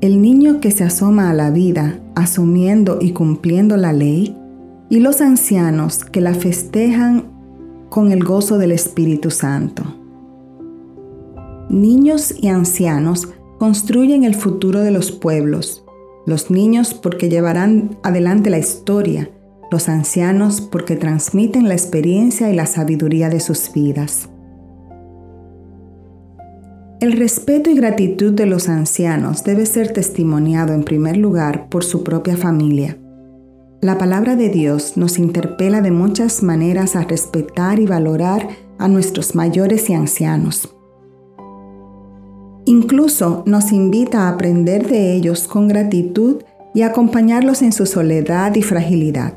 El 0.00 0.22
niño 0.22 0.60
que 0.60 0.70
se 0.70 0.84
asoma 0.84 1.28
a 1.28 1.34
la 1.34 1.50
vida 1.50 1.98
asumiendo 2.14 2.98
y 3.00 3.12
cumpliendo 3.12 3.76
la 3.76 3.92
ley, 3.92 4.36
y 4.90 5.00
los 5.00 5.20
ancianos 5.20 6.04
que 6.04 6.20
la 6.20 6.34
festejan 6.34 7.24
con 7.90 8.12
el 8.12 8.22
gozo 8.24 8.58
del 8.58 8.72
Espíritu 8.72 9.30
Santo 9.30 9.84
niños 11.74 12.34
y 12.40 12.48
ancianos 12.48 13.28
construyen 13.58 14.24
el 14.24 14.34
futuro 14.34 14.80
de 14.80 14.90
los 14.90 15.12
pueblos. 15.12 15.84
Los 16.26 16.50
niños 16.50 16.94
porque 16.94 17.28
llevarán 17.28 17.98
adelante 18.02 18.50
la 18.50 18.58
historia, 18.58 19.30
los 19.70 19.88
ancianos 19.88 20.60
porque 20.60 20.96
transmiten 20.96 21.68
la 21.68 21.74
experiencia 21.74 22.50
y 22.50 22.54
la 22.54 22.66
sabiduría 22.66 23.28
de 23.28 23.40
sus 23.40 23.72
vidas. 23.72 24.28
El 27.04 27.12
respeto 27.12 27.68
y 27.68 27.74
gratitud 27.74 28.32
de 28.32 28.46
los 28.46 28.70
ancianos 28.70 29.44
debe 29.44 29.66
ser 29.66 29.92
testimoniado 29.92 30.72
en 30.72 30.84
primer 30.84 31.18
lugar 31.18 31.68
por 31.68 31.84
su 31.84 32.02
propia 32.02 32.34
familia. 32.34 32.96
La 33.82 33.98
palabra 33.98 34.36
de 34.36 34.48
Dios 34.48 34.96
nos 34.96 35.18
interpela 35.18 35.82
de 35.82 35.90
muchas 35.90 36.42
maneras 36.42 36.96
a 36.96 37.02
respetar 37.02 37.78
y 37.78 37.84
valorar 37.84 38.48
a 38.78 38.88
nuestros 38.88 39.34
mayores 39.34 39.90
y 39.90 39.92
ancianos. 39.92 40.74
Incluso 42.64 43.42
nos 43.44 43.70
invita 43.70 44.22
a 44.22 44.30
aprender 44.30 44.88
de 44.88 45.12
ellos 45.12 45.46
con 45.46 45.68
gratitud 45.68 46.36
y 46.72 46.80
acompañarlos 46.80 47.60
en 47.60 47.72
su 47.72 47.84
soledad 47.84 48.54
y 48.54 48.62
fragilidad. 48.62 49.34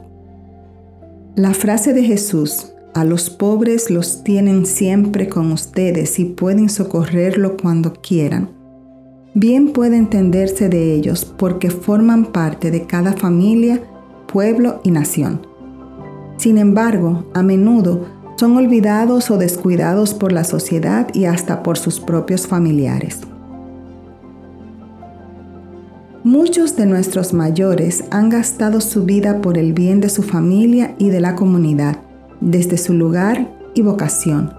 La 1.35 1.53
frase 1.53 1.91
de 1.91 2.03
Jesús, 2.03 2.71
a 2.93 3.03
los 3.03 3.29
pobres 3.29 3.89
los 3.91 4.23
tienen 4.23 4.65
siempre 4.65 5.29
con 5.29 5.51
ustedes 5.51 6.19
y 6.19 6.25
pueden 6.25 6.69
socorrerlo 6.69 7.57
cuando 7.57 7.93
quieran, 7.93 8.49
bien 9.33 9.71
puede 9.71 9.97
entenderse 9.97 10.67
de 10.69 10.93
ellos 10.93 11.25
porque 11.25 11.69
forman 11.69 12.25
parte 12.25 12.71
de 12.71 12.87
cada 12.87 13.13
familia, 13.13 13.81
pueblo 14.31 14.81
y 14.83 14.91
nación. 14.91 15.45
Sin 16.37 16.57
embargo, 16.57 17.25
a 17.33 17.43
menudo 17.43 18.05
son 18.37 18.55
olvidados 18.57 19.31
o 19.31 19.37
descuidados 19.37 20.13
por 20.13 20.31
la 20.31 20.43
sociedad 20.43 21.07
y 21.13 21.25
hasta 21.25 21.63
por 21.63 21.77
sus 21.77 21.99
propios 21.99 22.47
familiares. 22.47 23.21
Muchos 26.23 26.75
de 26.75 26.85
nuestros 26.85 27.33
mayores 27.33 28.03
han 28.11 28.29
gastado 28.29 28.81
su 28.81 29.05
vida 29.05 29.41
por 29.41 29.57
el 29.57 29.73
bien 29.73 30.01
de 30.01 30.09
su 30.09 30.23
familia 30.23 30.93
y 30.97 31.09
de 31.09 31.21
la 31.21 31.35
comunidad, 31.35 31.99
desde 32.41 32.77
su 32.77 32.93
lugar 32.93 33.51
y 33.73 33.81
vocación. 33.81 34.53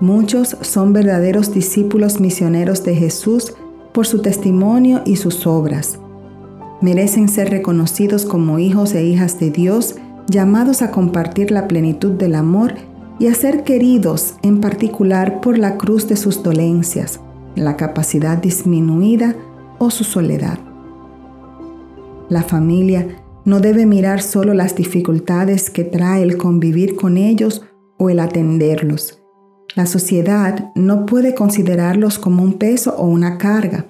Muchos 0.00 0.56
son 0.60 0.92
verdaderos 0.92 1.54
discípulos 1.54 2.20
misioneros 2.20 2.84
de 2.84 2.94
Jesús 2.94 3.54
por 3.92 4.06
su 4.06 4.20
testimonio 4.22 5.02
y 5.04 5.16
sus 5.16 5.46
obras. 5.46 5.98
Merecen 6.80 7.28
ser 7.28 7.50
reconocidos 7.50 8.26
como 8.26 8.58
hijos 8.58 8.94
e 8.94 9.04
hijas 9.04 9.38
de 9.38 9.50
Dios 9.50 9.96
llamados 10.28 10.82
a 10.82 10.90
compartir 10.90 11.50
la 11.50 11.68
plenitud 11.68 12.12
del 12.12 12.34
amor 12.34 12.74
y 13.18 13.28
a 13.28 13.34
ser 13.34 13.62
queridos 13.62 14.34
en 14.42 14.60
particular 14.60 15.40
por 15.40 15.58
la 15.58 15.76
cruz 15.78 16.08
de 16.08 16.16
sus 16.16 16.42
dolencias, 16.42 17.20
la 17.54 17.76
capacidad 17.76 18.38
disminuida 18.38 19.36
o 19.78 19.90
su 19.90 20.04
soledad. 20.04 20.58
La 22.28 22.42
familia 22.42 23.06
no 23.44 23.60
debe 23.60 23.86
mirar 23.86 24.22
solo 24.22 24.54
las 24.54 24.74
dificultades 24.74 25.70
que 25.70 25.84
trae 25.84 26.22
el 26.22 26.36
convivir 26.36 26.96
con 26.96 27.16
ellos 27.16 27.62
o 27.98 28.10
el 28.10 28.20
atenderlos. 28.20 29.22
La 29.74 29.86
sociedad 29.86 30.72
no 30.74 31.04
puede 31.04 31.34
considerarlos 31.34 32.18
como 32.18 32.42
un 32.42 32.54
peso 32.54 32.94
o 32.96 33.06
una 33.06 33.38
carga. 33.38 33.86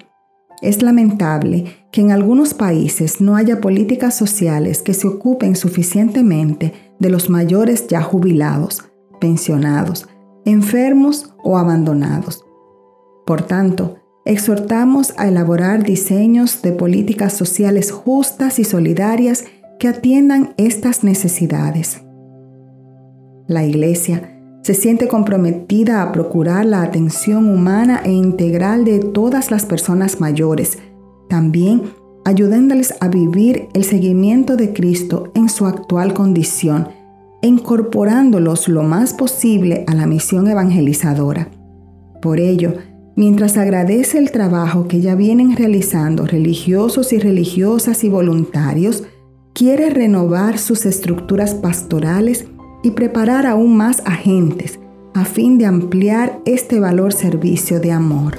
Es 0.61 0.81
lamentable 0.81 1.65
que 1.91 2.01
en 2.01 2.11
algunos 2.11 2.53
países 2.53 3.21
no 3.21 3.35
haya 3.35 3.61
políticas 3.61 4.17
sociales 4.17 4.81
que 4.81 4.93
se 4.93 5.07
ocupen 5.07 5.55
suficientemente 5.55 6.73
de 6.99 7.09
los 7.09 7.29
mayores 7.29 7.87
ya 7.87 8.01
jubilados, 8.01 8.83
pensionados, 9.19 10.07
enfermos 10.45 11.33
o 11.43 11.57
abandonados. 11.57 12.45
Por 13.25 13.43
tanto, 13.43 13.97
exhortamos 14.25 15.13
a 15.17 15.27
elaborar 15.27 15.83
diseños 15.83 16.61
de 16.61 16.71
políticas 16.71 17.33
sociales 17.33 17.91
justas 17.91 18.59
y 18.59 18.63
solidarias 18.63 19.45
que 19.79 19.87
atiendan 19.87 20.53
estas 20.57 21.03
necesidades. 21.03 22.01
La 23.47 23.63
Iglesia 23.63 24.31
se 24.63 24.73
siente 24.73 25.07
comprometida 25.07 26.01
a 26.01 26.11
procurar 26.11 26.65
la 26.65 26.81
atención 26.81 27.47
humana 27.47 28.01
e 28.03 28.11
integral 28.11 28.83
de 28.83 28.99
todas 28.99 29.51
las 29.51 29.65
personas 29.65 30.19
mayores, 30.19 30.79
también 31.29 31.83
ayudándoles 32.25 32.95
a 32.99 33.07
vivir 33.07 33.67
el 33.73 33.83
seguimiento 33.83 34.57
de 34.57 34.73
Cristo 34.73 35.31
en 35.35 35.49
su 35.49 35.67
actual 35.67 36.13
condición 36.13 36.87
incorporándolos 37.45 38.67
lo 38.67 38.83
más 38.83 39.13
posible 39.13 39.85
a 39.87 39.93
la 39.93 40.07
misión 40.07 40.47
evangelizadora. 40.47 41.49
Por 42.21 42.39
ello, 42.39 42.73
mientras 43.15 43.57
agradece 43.57 44.17
el 44.17 44.31
trabajo 44.31 44.87
que 44.87 45.01
ya 45.01 45.15
vienen 45.15 45.55
realizando 45.55 46.25
religiosos 46.25 47.13
y 47.13 47.19
religiosas 47.19 48.03
y 48.03 48.09
voluntarios, 48.09 49.03
quiere 49.53 49.89
renovar 49.89 50.57
sus 50.57 50.85
estructuras 50.85 51.55
pastorales 51.55 52.45
y 52.83 52.91
preparar 52.91 53.45
aún 53.45 53.77
más 53.77 54.01
agentes 54.05 54.79
a 55.13 55.23
fin 55.23 55.57
de 55.57 55.65
ampliar 55.65 56.39
este 56.45 56.79
valor 56.79 57.13
servicio 57.13 57.79
de 57.79 57.91
amor. 57.91 58.37